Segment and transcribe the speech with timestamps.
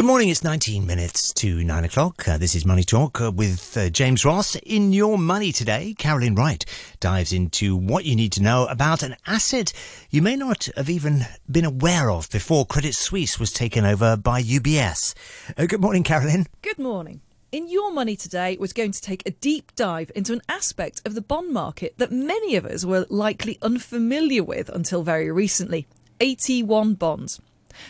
[0.00, 0.30] Good morning.
[0.30, 2.26] It's 19 minutes to 9 o'clock.
[2.26, 4.54] Uh, this is Money Talk uh, with uh, James Ross.
[4.54, 6.64] In Your Money today, Carolyn Wright
[7.00, 9.74] dives into what you need to know about an asset
[10.08, 14.40] you may not have even been aware of before Credit Suisse was taken over by
[14.40, 15.12] UBS.
[15.58, 16.46] Uh, good morning, Carolyn.
[16.62, 17.20] Good morning.
[17.52, 21.14] In Your Money today, we're going to take a deep dive into an aspect of
[21.14, 25.86] the bond market that many of us were likely unfamiliar with until very recently
[26.20, 27.38] AT1 bonds.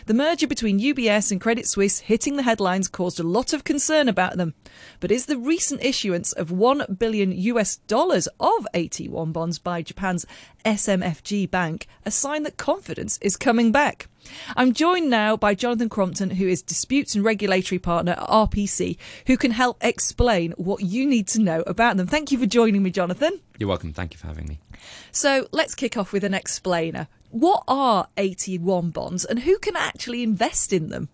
[0.05, 4.07] The merger between UBS and Credit Suisse hitting the headlines caused a lot of concern
[4.07, 4.53] about them.
[4.99, 10.25] But is the recent issuance of 1 billion US dollars of AT1 bonds by Japan's
[10.65, 14.07] SMFG Bank a sign that confidence is coming back?
[14.55, 19.37] I'm joined now by Jonathan Crompton, who is Disputes and Regulatory Partner at RPC, who
[19.37, 22.07] can help explain what you need to know about them.
[22.07, 23.39] Thank you for joining me, Jonathan.
[23.57, 23.93] You're welcome.
[23.93, 24.59] Thank you for having me.
[25.11, 27.07] So let's kick off with an explainer.
[27.31, 31.09] What are AT1 bonds and who can actually invest in them?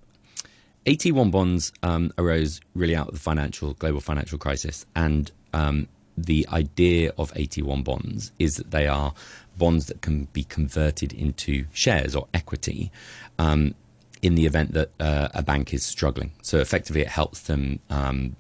[0.88, 6.48] AT1 bonds um, arose really out of the financial global financial crisis, and um, the
[6.52, 9.14] idea of AT1 bonds is that they are
[9.58, 12.92] bonds that can be converted into shares or equity
[13.38, 13.76] um,
[14.22, 16.32] in the event that uh, a bank is struggling.
[16.42, 18.36] So effectively, it helps them um,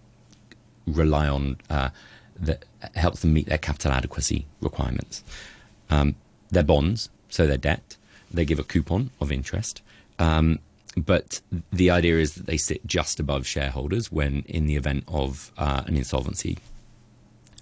[0.88, 1.89] rely on uh,
[2.39, 5.23] that helps them meet their capital adequacy requirements.
[5.89, 6.16] Um,
[6.50, 7.97] they're bonds, so they're debt.
[8.31, 9.81] They give a coupon of interest.
[10.20, 10.59] Um,
[10.97, 15.52] but the idea is that they sit just above shareholders when in the event of
[15.58, 16.58] uh, an insolvency.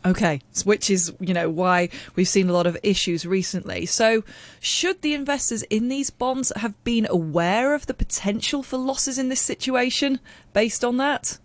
[0.06, 3.88] Okay, which is, you know, why we've seen a lot of issues recently.
[3.88, 4.24] So,
[4.60, 9.30] should the investors in these bonds have been aware of the potential for losses in
[9.30, 10.20] this situation
[10.54, 11.40] based on that?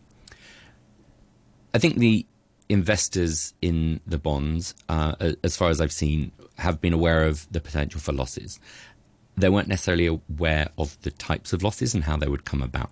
[1.72, 2.26] I think the
[2.70, 7.60] investors in the bonds, uh, as far as I've seen, have been aware of the
[7.60, 8.60] potential for losses.
[9.36, 12.90] They weren't necessarily aware of the types of losses and how they would come about.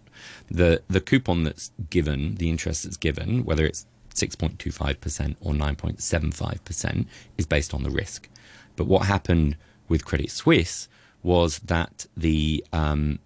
[0.50, 7.06] The the coupon that's given, the interest that's given, whether it's 6.25% or 9.75%,
[7.36, 8.28] is based on the risk.
[8.74, 9.56] But what happened
[9.88, 10.88] with Credit Suisse
[11.22, 13.20] was that the um,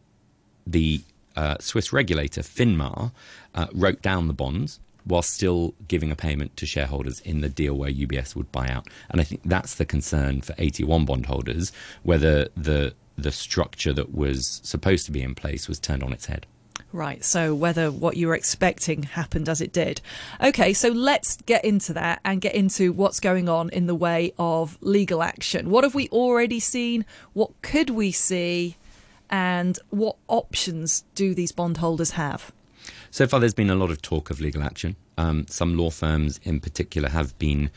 [0.67, 1.01] the
[1.35, 3.11] uh, Swiss regulator FINMA
[3.55, 7.75] uh, wrote down the bonds while still giving a payment to shareholders in the deal
[7.75, 8.89] where UBS would buy out.
[9.11, 14.61] And I think that's the concern for AT1 bondholders, whether the the structure that was
[14.65, 16.47] supposed to be in place was turned on its head.
[16.93, 20.03] Right, so whether what you were expecting happened as it did.
[20.43, 24.35] Okay, so let's get into that and get into what's going on in the way
[24.39, 25.71] of legal action.
[25.71, 27.07] What have we already seen?
[27.33, 28.77] What could we see?
[29.31, 32.53] And what options do these bondholders have?
[33.13, 34.97] So far, there's been a lot of talk of legal action.
[35.19, 37.71] Um, some law firms, in particular, have been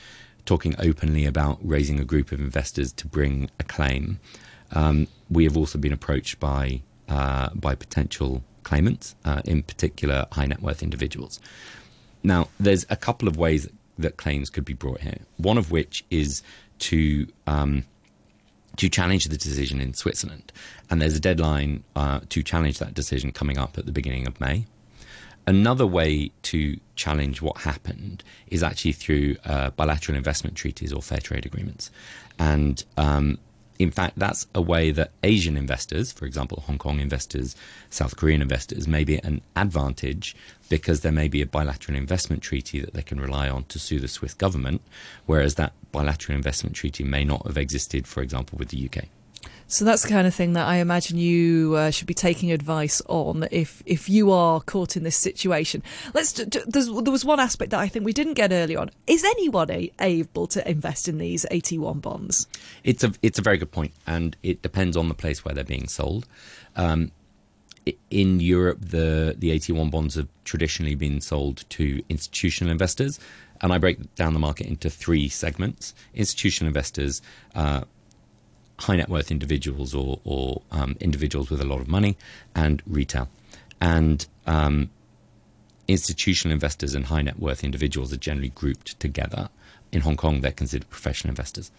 [0.46, 4.22] talking openly about raising a group of investors to bring a claim.
[4.72, 10.46] Um, we have also been approached by uh, by potential claimants, uh, in particular high
[10.46, 11.42] net worth individuals.
[12.24, 15.18] Now, there's a couple of ways that claims could be brought here.
[15.36, 16.44] One of which is
[16.80, 17.84] to um,
[18.78, 20.54] to challenge the decision in Switzerland,
[20.90, 24.40] and there's a deadline uh, to challenge that decision coming up at the beginning of
[24.40, 24.66] May.
[25.48, 31.20] Another way to challenge what happened is actually through uh, bilateral investment treaties or fair
[31.20, 31.92] trade agreements.
[32.40, 33.38] And um,
[33.78, 37.56] in fact, that's a way that Asian investors, for example, Hong Kong investors,
[37.90, 40.36] South Korean investors, may be an advantage
[40.70, 44.00] because there may be a bilateral investment treaty that they can rely on to sue
[44.00, 44.82] the Swiss government,
[45.26, 49.06] whereas that bilateral investment treaty may not have existed, for example, with the UK.
[49.68, 53.02] So that's the kind of thing that I imagine you uh, should be taking advice
[53.08, 55.82] on if if you are caught in this situation.
[56.14, 56.34] Let's.
[56.34, 58.92] there was one aspect that I think we didn't get early on.
[59.08, 62.48] Is anyone able to invest in these AT1 bonds?
[62.84, 65.64] It's a it's a very good point, and it depends on the place where they're
[65.64, 66.28] being sold.
[66.76, 67.12] Um,
[68.12, 73.20] in Europe, the the AT1 bonds have traditionally been sold to institutional investors,
[73.62, 77.24] and I break down the market into three segments: institutional investors.
[77.56, 77.82] Uh,
[78.80, 82.18] high net worth individuals or, or um, individuals with a lot of money
[82.56, 83.30] and retail.
[83.82, 84.90] And um,
[85.88, 89.50] institutional investors and high net worth individuals are generally grouped together.
[89.92, 91.72] In Hong Kong, they're considered professional investors.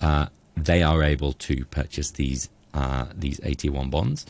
[0.00, 0.26] Uh,
[0.56, 4.26] they are able to purchase these uh, these AT1 bonds.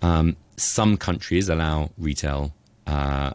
[0.00, 2.52] Um, some countries allow retail
[2.86, 3.32] uh,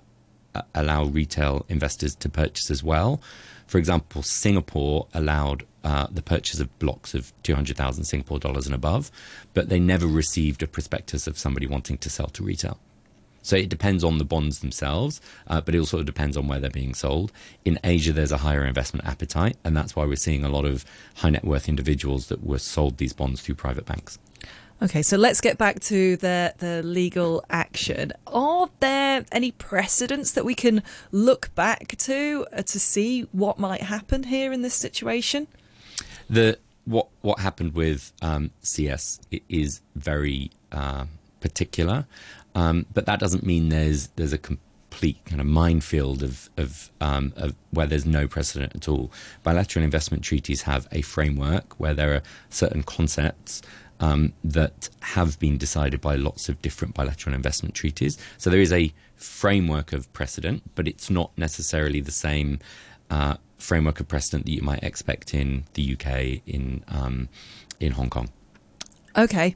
[0.74, 3.22] allow retail investors to purchase as well.
[3.70, 9.12] For example, Singapore allowed uh, the purchase of blocks of 200,000 Singapore dollars and above,
[9.54, 12.80] but they never received a prospectus of somebody wanting to sell to retail.
[13.44, 16.72] So it depends on the bonds themselves, uh, but it also depends on where they're
[16.72, 17.32] being sold.
[17.64, 20.84] In Asia, there's a higher investment appetite, and that's why we're seeing a lot of
[21.18, 24.18] high net worth individuals that were sold these bonds through private banks.
[24.82, 28.14] Okay, so let's get back to the the legal action.
[28.28, 33.82] Are there any precedents that we can look back to uh, to see what might
[33.82, 35.48] happen here in this situation?
[36.30, 41.08] The what what happened with um, CS is very uh,
[41.42, 42.06] particular,
[42.56, 47.34] um, but that doesn't mean there's there's a complete kind of minefield of of, um,
[47.36, 49.12] of where there's no precedent at all.
[49.44, 53.62] Bilateral investment treaties have a framework where there are certain concepts
[54.00, 58.18] um, that have been decided by lots of different bilateral investment treaties.
[58.38, 62.60] So there is a framework of precedent, but it's not necessarily the same
[63.10, 67.30] uh, framework of precedent that you might expect in the UK, in um,
[67.80, 68.30] in Hong Kong.
[69.18, 69.56] Okay.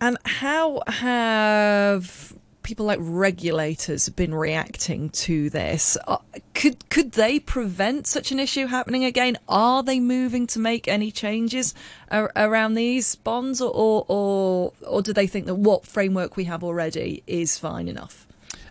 [0.00, 2.34] And how have
[2.72, 5.98] people like regulators have been reacting to this?
[6.08, 6.16] Uh,
[6.54, 9.36] could could they prevent such an issue happening again?
[9.46, 11.74] Are they moving to make any changes
[12.10, 16.44] ar- around these bonds, or, or or or do they think that what framework we
[16.44, 18.26] have already is fine enough?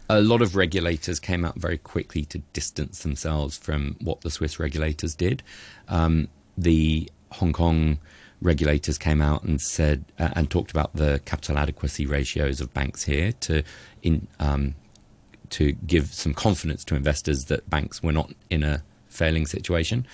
[0.10, 4.60] A lot of regulators came out very quickly to distance themselves from what the Swiss
[4.60, 5.44] regulators did.
[5.88, 6.28] Um,
[6.58, 8.00] the Hong Kong
[8.42, 13.04] regulators came out and said uh, and talked about the capital adequacy ratios of banks
[13.04, 13.64] here to
[14.02, 14.76] in um,
[15.50, 20.08] to give some confidence to investors that banks were not in a failing situation.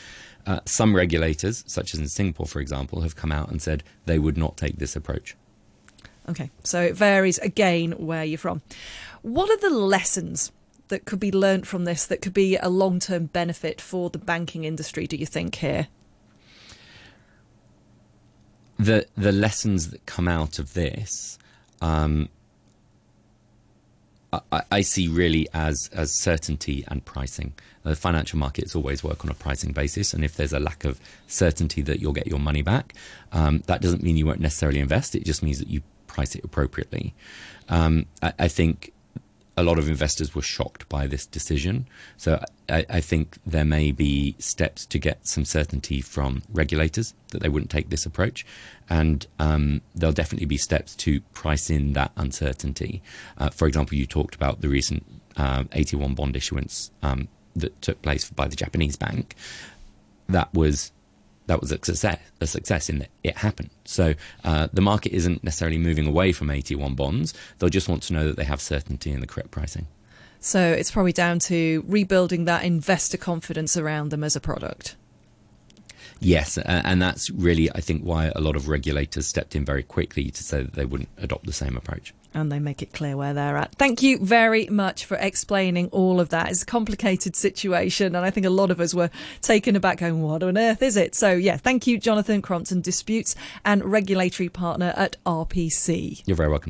[0.45, 4.17] Uh, some regulators, such as in Singapore, for example, have come out and said they
[4.17, 5.35] would not take this approach.
[6.29, 8.61] Okay, so it varies again where you're from.
[9.21, 10.51] What are the lessons
[10.87, 14.17] that could be learnt from this that could be a long term benefit for the
[14.17, 15.87] banking industry, do you think, here?
[18.77, 21.37] The the lessons that come out of this,
[21.81, 22.29] um,
[24.31, 27.53] I, I, see really as as certainty and pricing.
[27.83, 30.99] The financial markets always work on a pricing basis, and if there's a lack of
[31.27, 32.93] certainty that you'll get your money back,
[33.31, 35.15] um, that doesn't mean you won't necessarily invest.
[35.15, 37.13] It just means that you price it appropriately.
[37.69, 38.91] Um, I, I think
[39.57, 41.87] a lot of investors were shocked by this decision.
[42.15, 42.39] So
[42.69, 47.49] I, I, think there may be steps to get some certainty from regulators that they
[47.49, 48.45] wouldn't take this approach.
[48.87, 53.01] And um, there'll definitely be steps to price in that uncertainty.
[53.39, 55.03] Uh, for example, you talked about the recent
[55.37, 59.35] uh, AT1 bond issuance um, that took place by the Japanese bank.
[60.29, 60.91] That was
[61.47, 63.69] that was a success, a success in that it happened.
[63.85, 64.13] So
[64.43, 67.33] uh, the market isn't necessarily moving away from AT1 bonds.
[67.57, 69.87] They'll just want to know that they have certainty in the correct pricing.
[70.39, 74.95] So it's probably down to rebuilding that investor confidence around them as a product.
[76.19, 80.29] Yes, and that's really, I think, why a lot of regulators stepped in very quickly
[80.31, 82.13] to say that they wouldn't adopt the same approach.
[82.33, 83.73] And they make it clear where they're at.
[83.75, 86.51] Thank you very much for explaining all of that.
[86.51, 89.09] It's a complicated situation, and I think a lot of us were
[89.41, 91.15] taken aback going, What on earth is it?
[91.15, 93.35] So, yeah, thank you, Jonathan Crompton, Disputes
[93.65, 96.23] and Regulatory Partner at RPC.
[96.25, 96.65] You're very welcome.